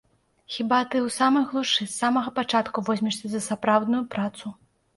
[0.53, 4.57] Хіба ты ў самай глушы з самага пачатку возьмешся за сапраўдную працу.